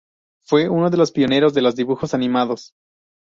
[0.47, 2.73] Fue uno de los pioneros de los dibujos animados.